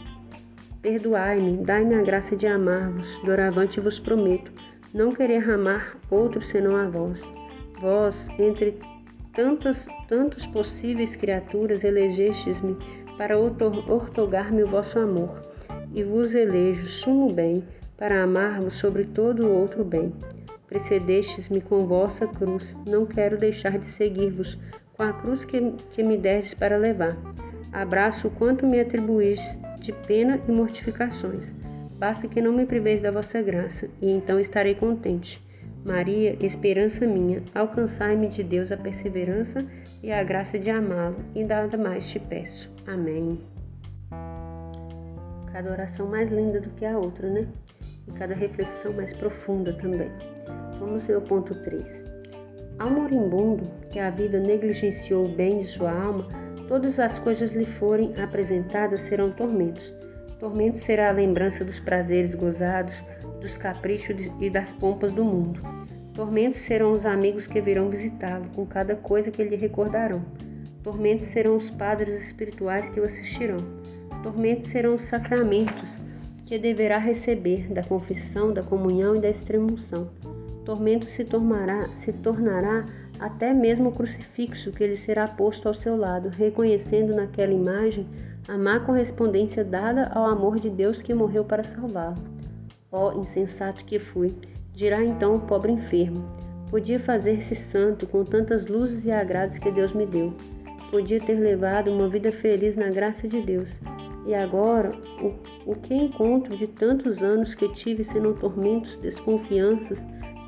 Perdoai-me, 0.80 1.58
dai-me 1.64 1.94
a 1.94 2.02
graça 2.02 2.36
de 2.36 2.46
amar-vos, 2.46 3.06
doravante 3.24 3.80
vos 3.80 3.98
prometo, 3.98 4.50
não 4.92 5.14
querer 5.14 5.48
amar 5.48 5.96
outro 6.10 6.42
senão 6.42 6.76
a 6.76 6.88
vós. 6.88 7.18
Vós, 7.80 8.28
entre 8.38 8.78
tantas, 9.34 9.76
tantos 10.08 10.44
possíveis 10.46 11.16
criaturas, 11.16 11.82
elegestes-me 11.82 12.76
para 13.16 13.38
ortogar-me 13.38 14.62
o 14.62 14.68
vosso 14.68 14.98
amor, 14.98 15.42
e 15.94 16.02
vos 16.02 16.34
elejo 16.34 16.86
sumo 16.88 17.32
bem, 17.32 17.62
para 17.96 18.22
amar-vos 18.22 18.78
sobre 18.78 19.04
todo 19.04 19.46
o 19.46 19.52
outro 19.52 19.84
bem. 19.84 20.12
Precedestes-me 20.72 21.60
com 21.60 21.86
vossa 21.86 22.26
cruz, 22.26 22.74
não 22.86 23.04
quero 23.04 23.36
deixar 23.36 23.78
de 23.78 23.86
seguir-vos 23.88 24.58
com 24.94 25.02
a 25.02 25.12
cruz 25.12 25.44
que, 25.44 25.60
que 25.90 26.02
me 26.02 26.16
destes 26.16 26.54
para 26.54 26.78
levar. 26.78 27.14
Abraço 27.70 28.28
o 28.28 28.30
quanto 28.30 28.66
me 28.66 28.80
atribuís 28.80 29.38
de 29.80 29.92
pena 29.92 30.40
e 30.48 30.50
mortificações. 30.50 31.52
Basta 31.98 32.26
que 32.26 32.40
não 32.40 32.54
me 32.54 32.64
priveis 32.64 33.02
da 33.02 33.10
vossa 33.10 33.42
graça, 33.42 33.86
e 34.00 34.10
então 34.10 34.40
estarei 34.40 34.74
contente. 34.74 35.46
Maria, 35.84 36.38
esperança 36.40 37.06
minha, 37.06 37.42
alcançai-me 37.54 38.28
de 38.28 38.42
Deus 38.42 38.72
a 38.72 38.76
perseverança 38.78 39.66
e 40.02 40.10
a 40.10 40.24
graça 40.24 40.58
de 40.58 40.70
amá-lo, 40.70 41.16
e 41.34 41.44
nada 41.44 41.76
mais 41.76 42.08
te 42.08 42.18
peço. 42.18 42.70
Amém. 42.86 43.38
Cada 45.52 45.70
oração 45.70 46.06
mais 46.06 46.32
linda 46.32 46.62
do 46.62 46.70
que 46.70 46.86
a 46.86 46.96
outra, 46.96 47.28
né? 47.28 47.46
E 48.08 48.12
cada 48.12 48.34
reflexão 48.34 48.94
mais 48.94 49.12
profunda 49.12 49.70
também. 49.74 50.10
Vamos 50.78 51.04
ver 51.04 51.16
o 51.16 51.22
ponto 51.22 51.54
3. 51.54 52.04
Ao 52.78 52.90
moribundo 52.90 53.70
que 53.90 53.98
a 53.98 54.10
vida 54.10 54.40
negligenciou 54.40 55.26
o 55.26 55.28
bem 55.28 55.62
de 55.62 55.68
sua 55.68 55.92
alma, 55.92 56.26
todas 56.66 56.98
as 56.98 57.18
coisas 57.18 57.52
lhe 57.52 57.66
forem 57.66 58.12
apresentadas 58.20 59.02
serão 59.02 59.30
tormentos. 59.30 59.92
Tormento 60.38 60.78
será 60.78 61.08
a 61.08 61.12
lembrança 61.12 61.64
dos 61.64 61.78
prazeres 61.80 62.34
gozados, 62.34 62.94
dos 63.40 63.56
caprichos 63.56 64.16
e 64.40 64.50
das 64.50 64.72
pompas 64.72 65.12
do 65.12 65.24
mundo. 65.24 65.60
Tormentos 66.14 66.60
serão 66.62 66.92
os 66.92 67.06
amigos 67.06 67.46
que 67.46 67.60
virão 67.60 67.88
visitá-lo, 67.88 68.46
com 68.54 68.66
cada 68.66 68.96
coisa 68.96 69.30
que 69.30 69.44
lhe 69.44 69.56
recordarão. 69.56 70.22
Tormentos 70.82 71.28
serão 71.28 71.56
os 71.56 71.70
padres 71.70 72.22
espirituais 72.24 72.90
que 72.90 73.00
o 73.00 73.04
assistirão. 73.04 73.58
Tormentos 74.22 74.70
serão 74.70 74.96
os 74.96 75.04
sacramentos 75.08 75.96
que 76.44 76.58
deverá 76.58 76.98
receber 76.98 77.72
da 77.72 77.82
confissão, 77.82 78.52
da 78.52 78.62
comunhão 78.62 79.16
e 79.16 79.20
da 79.20 79.30
extremunção. 79.30 80.10
Tormento 80.64 81.06
se 81.06 81.24
tornará, 81.24 81.88
se 81.98 82.12
tornará 82.12 82.86
até 83.18 83.52
mesmo 83.52 83.88
o 83.88 83.92
crucifixo 83.92 84.70
que 84.72 84.86
lhe 84.86 84.96
será 84.96 85.26
posto 85.28 85.68
ao 85.68 85.74
seu 85.74 85.96
lado, 85.96 86.28
reconhecendo 86.28 87.14
naquela 87.14 87.52
imagem 87.52 88.06
a 88.48 88.58
má 88.58 88.80
correspondência 88.80 89.64
dada 89.64 90.10
ao 90.14 90.26
amor 90.26 90.58
de 90.58 90.68
Deus 90.68 91.00
que 91.00 91.14
morreu 91.14 91.44
para 91.44 91.62
salvá-lo. 91.64 92.16
Ó 92.90 93.10
oh, 93.10 93.20
insensato 93.20 93.84
que 93.84 93.98
fui, 93.98 94.34
dirá 94.74 95.02
então 95.02 95.36
o 95.36 95.40
pobre 95.40 95.72
enfermo. 95.72 96.24
Podia 96.70 96.98
fazer-se 96.98 97.54
santo 97.54 98.06
com 98.06 98.24
tantas 98.24 98.66
luzes 98.66 99.04
e 99.04 99.10
agrados 99.10 99.58
que 99.58 99.70
Deus 99.70 99.92
me 99.92 100.06
deu. 100.06 100.32
Podia 100.90 101.20
ter 101.20 101.34
levado 101.34 101.90
uma 101.90 102.08
vida 102.08 102.32
feliz 102.32 102.76
na 102.76 102.90
graça 102.90 103.28
de 103.28 103.40
Deus. 103.42 103.68
E 104.26 104.34
agora, 104.34 104.92
o, 105.20 105.72
o 105.72 105.74
que 105.76 105.94
encontro 105.94 106.56
de 106.56 106.66
tantos 106.66 107.22
anos 107.22 107.54
que 107.54 107.68
tive 107.74 108.04
senão 108.04 108.34
tormentos, 108.34 108.96
desconfianças, 108.98 109.98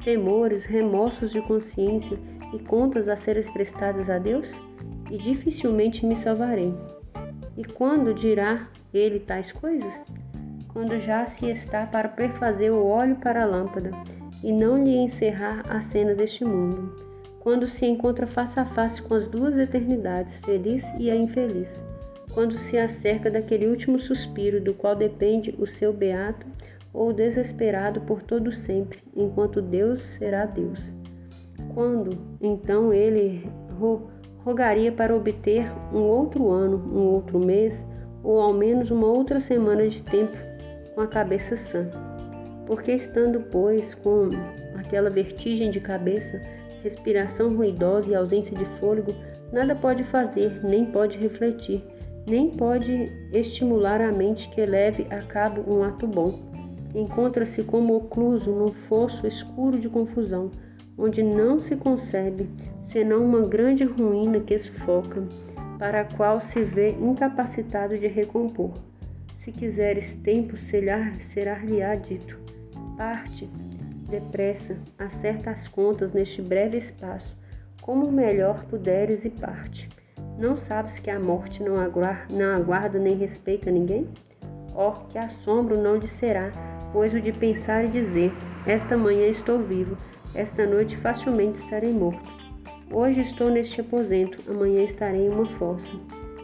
temores, 0.05 0.65
remorsos 0.65 1.33
de 1.33 1.41
consciência 1.43 2.19
e 2.53 2.59
contas 2.61 3.09
a 3.09 3.17
serem 3.17 3.51
prestadas 3.53 4.09
a 4.09 4.19
Deus? 4.19 4.49
E 5.11 5.19
dificilmente 5.19 6.07
me 6.07 6.17
salvarei. 6.17 6.73
E 7.57 7.65
quando 7.65 8.15
dirá 8.15 8.69
ele 8.93 9.19
tais 9.19 9.51
coisas? 9.51 9.95
quando 10.75 11.01
já 11.01 11.25
se 11.27 11.47
está 11.47 11.87
para 11.87 12.09
prefazer 12.09 12.73
o 12.73 12.85
óleo 12.85 13.15
para 13.15 13.45
a 13.45 13.47
lâmpada 13.47 13.93
e 14.43 14.53
não 14.53 14.83
lhe 14.83 14.97
encerrar 14.97 15.63
a 15.71 15.81
cena 15.83 16.15
deste 16.15 16.45
mundo, 16.45 16.93
quando 17.39 17.69
se 17.69 17.87
encontra 17.87 18.27
face 18.27 18.59
a 18.59 18.65
face 18.65 19.01
com 19.01 19.15
as 19.15 19.29
duas 19.29 19.57
eternidades, 19.57 20.37
feliz 20.39 20.85
e 20.99 21.09
a 21.09 21.15
infeliz, 21.15 21.81
quando 22.33 22.59
se 22.59 22.77
acerca 22.77 23.31
daquele 23.31 23.69
último 23.69 24.01
suspiro 24.01 24.61
do 24.61 24.75
qual 24.75 24.97
depende 24.97 25.55
o 25.61 25.67
seu 25.67 25.93
beato 25.93 26.45
ou 26.95 27.13
desesperado 27.13 28.01
por 28.03 28.23
todo 28.23 28.53
sempre, 28.53 29.01
enquanto 29.15 29.61
Deus 29.61 30.01
será 30.17 30.47
Deus. 30.47 30.95
Quando, 31.75 32.17
então, 32.41 32.93
ele 32.93 33.51
rogaria 34.45 34.93
para 34.93 35.15
obter 35.15 35.67
um 35.93 36.03
outro 36.03 36.51
ano, 36.51 36.77
um 36.77 37.15
outro 37.15 37.39
mês, 37.39 37.85
ou 38.23 38.41
ao 38.41 38.55
menos 38.55 38.91
uma 38.91 39.09
outra 39.09 39.41
semana 39.41 39.89
de 39.89 40.03
tempo 40.05 40.37
com 40.95 41.01
a 41.01 41.07
cabeça 41.09 41.57
sã, 41.57 41.91
Porque 42.67 42.93
estando, 42.93 43.41
pois, 43.51 43.95
com 43.97 44.29
aquela 44.77 45.11
vertigem 45.11 45.71
de 45.71 45.81
cabeça, 45.81 46.41
respiração 46.83 47.57
ruidosa 47.57 48.11
e 48.11 48.15
ausência 48.15 48.57
de 48.57 48.65
fôlego, 48.79 49.13
nada 49.53 49.75
pode 49.75 50.05
fazer, 50.05 50.61
nem 50.63 50.87
pode 50.87 51.19
refletir, 51.19 51.83
nem 52.27 52.51
pode 52.51 53.11
estimular 53.33 54.01
a 54.01 54.13
mente 54.13 54.49
que 54.51 54.65
leve 54.65 55.07
a 55.11 55.23
cabo 55.23 55.65
um 55.71 55.83
ato 55.83 56.07
bom. 56.07 56.55
Encontra-se 56.95 57.63
como 57.65 57.97
ocluso 57.97 58.53
num 58.53 58.73
fosso 58.89 59.27
escuro 59.27 59.79
de 59.79 59.89
confusão, 59.89 60.51
onde 60.97 61.23
não 61.23 61.61
se 61.61 61.75
concebe 61.75 62.49
senão 62.85 63.25
uma 63.25 63.41
grande 63.41 63.83
ruína 63.83 64.39
que 64.39 64.57
sufoca, 64.57 65.25
para 65.79 66.03
a 66.03 66.05
qual 66.05 66.41
se 66.41 66.63
vê 66.63 66.91
incapacitado 66.91 67.99
de 67.99 68.07
recompor. 68.07 68.73
Se 69.41 69.51
quiseres 69.51 70.15
tempo, 70.17 70.57
será-lhe-á 70.57 71.97
dito. 71.97 72.39
Parte, 72.97 73.47
depressa, 74.09 74.77
acerta 74.97 75.51
as 75.51 75.67
contas 75.67 76.13
neste 76.13 76.41
breve 76.41 76.79
espaço, 76.79 77.37
como 77.83 78.13
melhor 78.13 78.65
puderes 78.67 79.25
e 79.25 79.31
parte. 79.31 79.89
Não 80.39 80.57
sabes 80.57 80.99
que 81.01 81.11
a 81.11 81.19
morte 81.19 81.63
não 81.63 81.81
aguarda, 81.81 82.33
não 82.33 82.55
aguarda 82.55 82.99
nem 82.99 83.17
respeita 83.17 83.71
ninguém? 83.71 84.07
Oh, 84.75 84.93
que 85.09 85.19
assombro 85.19 85.77
não 85.81 85.97
lhe 85.97 86.09
será, 86.09 86.51
pois 86.95 87.13
o 87.13 87.21
de 87.21 87.33
pensar 87.33 87.85
e 87.85 87.89
dizer: 87.89 88.33
Esta 88.65 88.97
manhã 88.97 89.27
estou 89.27 89.59
vivo, 89.59 89.99
esta 90.33 90.65
noite 90.65 90.97
facilmente 90.99 91.59
estarei 91.59 91.93
morto. 91.93 92.33
Hoje 92.91 93.23
estou 93.23 93.51
neste 93.51 93.81
aposento, 93.81 94.39
amanhã 94.49 94.85
estarei 94.85 95.27
em 95.27 95.29
uma 95.29 95.47
fossa. 95.57 95.93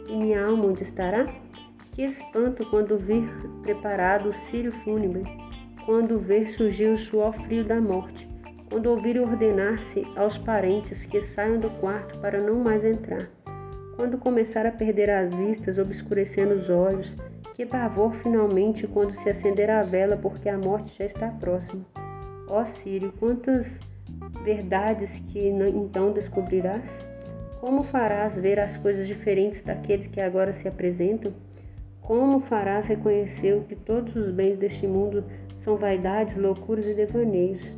E 0.09 0.13
minha 0.13 0.45
alma 0.45 0.65
onde 0.65 0.83
estará? 0.83 1.25
Que 1.93 2.03
espanto 2.03 2.69
quando 2.69 2.97
vir 2.97 3.23
preparado 3.63 4.29
o 4.29 4.33
círio 4.49 4.73
fúnebre, 4.83 5.23
quando 5.85 6.19
ver 6.19 6.49
surgir 6.51 6.87
o 6.87 6.97
suor 6.97 7.33
frio 7.45 7.63
da 7.63 7.79
morte, 7.79 8.27
quando 8.69 8.87
ouvir 8.87 9.19
ordenar-se 9.19 10.05
aos 10.17 10.37
parentes 10.39 11.05
que 11.05 11.21
saiam 11.21 11.59
do 11.59 11.69
quarto 11.79 12.19
para 12.19 12.41
não 12.41 12.55
mais 12.55 12.83
entrar, 12.83 13.29
quando 13.95 14.17
começar 14.17 14.65
a 14.65 14.71
perder 14.71 15.09
as 15.09 15.33
vistas, 15.33 15.77
obscurecendo 15.77 16.55
os 16.55 16.69
olhos, 16.69 17.15
que 17.61 17.65
pavor 17.67 18.15
finalmente 18.15 18.87
quando 18.87 19.13
se 19.13 19.29
acender 19.29 19.69
a 19.69 19.83
vela, 19.83 20.17
porque 20.17 20.49
a 20.49 20.57
morte 20.57 20.97
já 20.97 21.05
está 21.05 21.27
próxima. 21.27 21.85
Ó 22.47 22.65
Sírio, 22.65 23.13
quantas 23.19 23.79
verdades 24.43 25.19
que 25.27 25.47
então 25.47 26.11
descobrirás? 26.11 27.05
Como 27.59 27.83
farás 27.83 28.33
ver 28.33 28.59
as 28.59 28.75
coisas 28.77 29.07
diferentes 29.07 29.61
daqueles 29.61 30.07
que 30.07 30.19
agora 30.19 30.53
se 30.53 30.67
apresentam? 30.67 31.31
Como 32.01 32.39
farás 32.39 32.87
reconhecer 32.87 33.61
que 33.69 33.75
todos 33.75 34.15
os 34.15 34.31
bens 34.31 34.57
deste 34.57 34.87
mundo 34.87 35.23
são 35.57 35.77
vaidades, 35.77 36.35
loucuras 36.35 36.87
e 36.87 36.95
devaneios? 36.95 37.77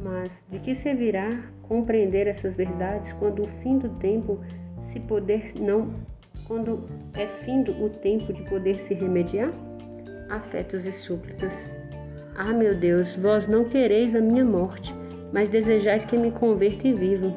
Mas 0.00 0.46
de 0.48 0.60
que 0.60 0.76
servirá 0.76 1.42
compreender 1.62 2.28
essas 2.28 2.54
verdades 2.54 3.12
quando 3.14 3.42
o 3.42 3.48
fim 3.48 3.78
do 3.78 3.88
tempo 3.98 4.38
se 4.80 5.00
poder 5.00 5.54
não 5.60 5.90
quando 6.48 6.80
é 7.14 7.26
findo 7.44 7.72
o 7.84 7.90
tempo 7.90 8.32
de 8.32 8.42
poder 8.44 8.80
se 8.80 8.94
remediar? 8.94 9.52
Afetos 10.30 10.86
e 10.86 10.92
súplicas. 10.92 11.70
Ah, 12.34 12.52
meu 12.52 12.74
Deus, 12.74 13.14
vós 13.16 13.46
não 13.46 13.64
quereis 13.64 14.16
a 14.16 14.20
minha 14.20 14.44
morte, 14.44 14.94
mas 15.30 15.50
desejais 15.50 16.06
que 16.06 16.16
me 16.16 16.30
converta 16.30 16.88
e 16.88 16.94
viva. 16.94 17.32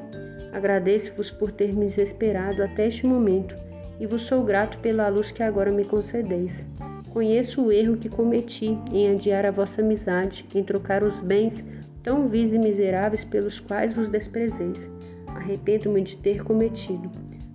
Agradeço-vos 0.53 1.30
por 1.30 1.51
ter 1.51 1.74
me 1.74 1.88
esperado 1.88 2.63
até 2.63 2.88
este 2.88 3.06
momento 3.06 3.53
e 4.00 4.08
vos 4.08 4.24
sou 4.24 4.44
grato 4.44 4.77
pela 4.80 5.10
luz 5.10 5.30
que 5.30 5.44
agora 5.44 5.72
me 5.72 5.84
concedeis. 5.84 6.65
Conheço 7.10 7.62
o 7.62 7.72
erro 7.72 7.98
que 7.98 8.08
cometi 8.08 8.77
em 8.91 9.12
adiar 9.12 9.46
a 9.46 9.51
vossa 9.51 9.82
amizade, 9.82 10.46
em 10.56 10.63
trocar 10.63 11.03
os 11.03 11.20
bens 11.20 11.62
tão 12.02 12.30
vis 12.30 12.54
e 12.54 12.58
miseráveis 12.58 13.26
pelos 13.26 13.60
quais 13.60 13.93
vos 13.93 14.10
desprezeis. 14.10 14.89
Arrependo-me 15.28 16.02
de 16.02 16.15
ter 16.17 16.43
cometido. 16.43 17.12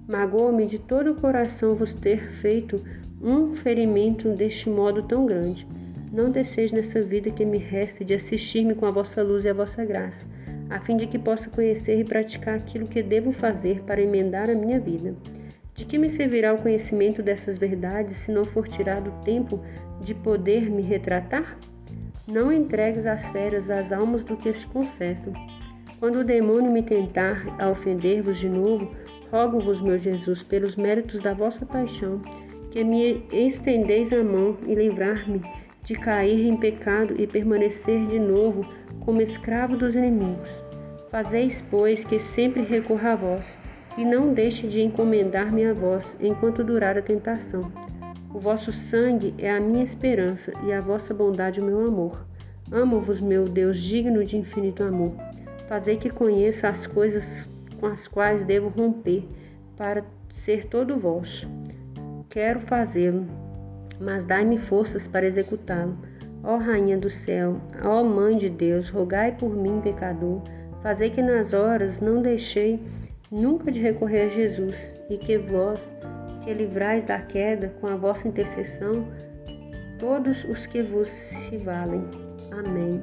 Magoa-me 0.09 0.67
de 0.67 0.79
todo 0.79 1.11
o 1.11 1.21
coração 1.21 1.75
vos 1.75 1.93
ter 1.93 2.23
feito 2.41 2.81
um 3.21 3.57
ferimento 3.57 4.29
deste 4.31 4.71
modo 4.71 5.03
tão 5.03 5.27
grande. 5.27 5.67
Não 6.13 6.31
desceis 6.31 6.71
nessa 6.71 7.03
vida 7.03 7.31
que 7.31 7.45
me 7.45 7.59
resta 7.59 8.05
de 8.05 8.15
assistir-me 8.15 8.77
com 8.77 8.87
a 8.87 8.91
vossa 8.93 9.21
luz 9.21 9.45
e 9.45 9.49
a 9.49 9.55
vossa 9.55 9.85
graça, 9.85 10.25
a 10.71 10.79
fim 10.79 10.97
de 10.97 11.09
que 11.09 11.19
possa 11.19 11.51
conhecer 11.51 11.99
e 11.99 12.05
praticar 12.05 12.55
aquilo 12.55 12.87
que 12.87 13.03
devo 13.03 13.33
fazer 13.33 13.83
para 13.83 14.01
emendar 14.01 14.49
a 14.49 14.55
minha 14.55 14.79
vida. 14.79 15.13
De 15.75 15.85
que 15.85 15.99
me 15.99 16.11
servirá 16.11 16.55
o 16.55 16.63
conhecimento 16.63 17.21
dessas 17.21 17.59
verdades 17.59 18.19
se 18.19 18.31
não 18.31 18.45
for 18.45 18.69
tirado 18.69 19.11
o 19.11 19.25
tempo 19.25 19.61
de 20.01 20.15
poder 20.15 20.71
me 20.71 20.83
retratar? 20.83 21.59
Não 22.29 22.53
entregues 22.53 23.07
às 23.07 23.29
feras 23.31 23.69
as 23.69 23.93
almas 23.93 24.23
do 24.23 24.37
que 24.37 24.53
se 24.53 24.67
confessam. 24.67 25.33
Quando 25.99 26.21
o 26.21 26.25
demônio 26.25 26.71
me 26.71 26.83
tentar 26.83 27.45
a 27.59 27.69
ofender-vos 27.71 28.39
de 28.39 28.49
novo, 28.49 28.95
rogo-vos, 29.31 29.81
meu 29.81 29.99
Jesus, 29.99 30.43
pelos 30.43 30.77
méritos 30.77 31.23
da 31.23 31.35
vossa 31.35 31.65
paixão, 31.65 32.21
que 32.71 32.85
me 32.85 33.25
estendeis 33.33 34.13
a 34.13 34.23
mão 34.23 34.57
e 34.67 34.75
livrar-me 34.75 35.43
de 35.85 35.95
cair 35.95 36.47
em 36.47 36.57
pecado 36.57 37.15
e 37.19 37.27
permanecer 37.27 38.07
de 38.07 38.19
novo 38.19 38.67
como 39.01 39.23
escravo 39.23 39.77
dos 39.77 39.95
inimigos. 39.95 40.51
Fazeis, 41.11 41.65
pois, 41.71 42.05
que 42.05 42.19
sempre 42.19 42.63
recorra 42.63 43.13
a 43.13 43.17
vós 43.17 43.59
e 43.97 44.05
não 44.05 44.35
deixe 44.35 44.67
de 44.67 44.83
encomendar-me 44.83 45.65
a 45.65 45.73
vós 45.73 46.05
enquanto 46.21 46.65
durar 46.65 46.99
a 46.99 47.03
tentação. 47.03 47.71
O 48.35 48.39
vosso 48.39 48.73
sangue 48.73 49.33
é 49.39 49.51
a 49.51 49.61
minha 49.61 49.85
esperança 49.85 50.53
e 50.65 50.73
a 50.73 50.81
vossa 50.81 51.15
bondade 51.15 51.61
o 51.61 51.65
meu 51.65 51.87
amor. 51.87 52.27
Amo-vos, 52.71 53.21
meu 53.21 53.45
Deus, 53.45 53.81
digno 53.81 54.25
de 54.25 54.37
infinito 54.37 54.83
amor. 54.83 55.15
Fazei 55.69 55.97
que 55.97 56.11
conheça 56.11 56.69
as 56.69 56.87
coisas 56.87 57.49
com 57.81 57.87
as 57.87 58.07
quais 58.09 58.45
devo 58.47 58.69
romper 58.69 59.27
para 59.77 60.05
ser 60.35 60.67
todo 60.67 60.99
vosso. 60.99 61.49
Quero 62.31 62.61
fazê-lo, 62.61 63.27
mas 64.01 64.25
dai-me 64.27 64.59
forças 64.59 65.07
para 65.07 65.27
executá-lo. 65.27 65.97
Ó 66.45 66.57
Rainha 66.59 66.97
do 66.97 67.11
céu, 67.11 67.61
ó 67.83 68.05
Mãe 68.05 68.39
de 68.39 68.49
Deus, 68.49 68.89
rogai 68.91 69.33
por 69.33 69.55
mim, 69.55 69.81
pecador. 69.83 70.43
Fazei 70.83 71.11
que 71.11 71.23
nas 71.23 71.53
horas 71.53 71.99
não 72.01 72.23
deixei 72.23 72.81
nunca 73.31 73.73
de 73.73 73.81
recorrer 73.81 74.31
a 74.31 74.35
Jesus, 74.35 74.77
e 75.11 75.17
que 75.17 75.39
vós, 75.39 75.81
que 76.45 76.53
livrais 76.53 77.05
da 77.05 77.19
queda 77.19 77.73
com 77.81 77.89
a 77.89 77.97
vossa 77.97 78.29
intercessão, 78.29 79.07
todos 79.99 80.45
os 80.45 80.67
que 80.67 80.83
vos 80.83 81.09
se 81.09 81.57
valem. 81.59 82.05
Amém. 82.53 83.03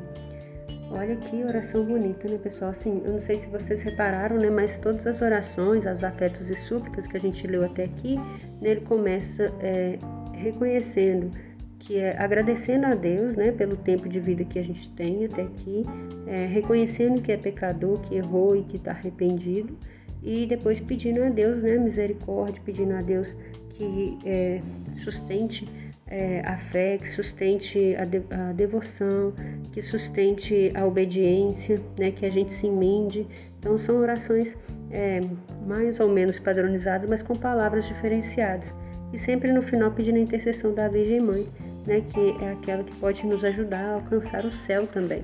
Olha 0.95 1.15
que 1.15 1.43
oração 1.43 1.83
bonita, 1.83 2.29
né, 2.29 2.37
pessoal? 2.37 2.69
Assim, 2.69 3.01
eu 3.03 3.13
não 3.13 3.21
sei 3.21 3.41
se 3.41 3.47
vocês 3.47 3.81
repararam, 3.81 4.37
né, 4.37 4.51
mas 4.51 4.77
todas 4.77 5.05
as 5.07 5.19
orações, 5.21 5.87
as 5.87 6.03
afetos 6.03 6.47
e 6.51 6.55
súplicas 6.67 7.07
que 7.07 7.17
a 7.17 7.19
gente 7.19 7.47
leu 7.47 7.65
até 7.65 7.85
aqui, 7.85 8.15
nele 8.61 8.81
começa 8.81 9.51
é, 9.59 9.97
reconhecendo 10.33 11.31
que 11.79 11.97
é 11.97 12.15
agradecendo 12.17 12.85
a 12.85 12.93
Deus, 12.93 13.35
né, 13.35 13.51
pelo 13.51 13.75
tempo 13.75 14.07
de 14.07 14.19
vida 14.19 14.45
que 14.45 14.59
a 14.59 14.63
gente 14.63 14.87
tem 14.91 15.25
até 15.25 15.41
aqui, 15.41 15.83
é, 16.27 16.45
reconhecendo 16.45 17.21
que 17.21 17.31
é 17.31 17.37
pecador, 17.37 17.99
que 18.01 18.15
errou 18.15 18.55
e 18.55 18.63
que 18.63 18.77
está 18.77 18.91
arrependido, 18.91 19.75
e 20.21 20.45
depois 20.45 20.79
pedindo 20.79 21.23
a 21.23 21.29
Deus 21.29 21.61
né, 21.63 21.75
misericórdia, 21.75 22.61
pedindo 22.63 22.93
a 22.93 23.01
Deus 23.01 23.27
que 23.71 24.17
é, 24.25 24.61
sustente 25.03 25.67
é, 26.07 26.41
a 26.45 26.57
fé, 26.57 26.97
que 26.97 27.09
sustente 27.11 27.95
a, 27.97 28.05
de, 28.05 28.21
a, 28.29 28.51
devoção, 28.51 29.33
que 29.71 29.81
sustente 29.81 30.71
a 30.75 30.85
obediência, 30.85 31.81
né, 31.97 32.11
que 32.11 32.25
a 32.25 32.29
gente 32.29 32.53
se 32.55 32.67
emende. 32.67 33.27
Então 33.59 33.77
são 33.79 33.97
orações 33.97 34.55
é, 34.91 35.21
mais 35.65 35.99
ou 35.99 36.09
menos 36.09 36.37
padronizadas, 36.39 37.09
mas 37.09 37.21
com 37.21 37.35
palavras 37.35 37.85
diferenciadas. 37.87 38.73
E 39.13 39.19
sempre 39.19 39.51
no 39.51 39.61
final 39.61 39.91
pedindo 39.91 40.17
a 40.17 40.21
intercessão 40.21 40.73
da 40.73 40.87
Virgem 40.87 41.21
Mãe, 41.21 41.47
né, 41.85 42.01
que 42.01 42.43
é 42.43 42.51
aquela 42.51 42.83
que 42.83 42.95
pode 42.95 43.25
nos 43.25 43.43
ajudar 43.43 43.85
a 43.85 43.93
alcançar 43.95 44.45
o 44.45 44.51
céu 44.51 44.87
também. 44.87 45.23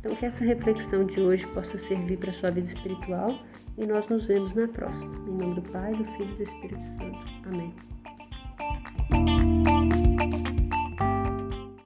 Então 0.00 0.14
que 0.14 0.26
essa 0.26 0.44
reflexão 0.44 1.04
de 1.04 1.20
hoje 1.20 1.46
possa 1.48 1.76
servir 1.78 2.18
para 2.18 2.30
a 2.30 2.34
sua 2.34 2.50
vida 2.50 2.68
espiritual 2.68 3.38
e 3.76 3.86
nós 3.86 4.06
nos 4.08 4.26
vemos 4.26 4.54
na 4.54 4.68
próxima. 4.68 5.12
Em 5.28 5.32
nome 5.32 5.54
do 5.54 5.62
Pai, 5.70 5.92
do 5.92 6.04
Filho 6.16 6.30
e 6.32 6.36
do 6.36 6.42
Espírito 6.42 6.84
Santo. 6.84 7.18
Amém. 7.46 7.72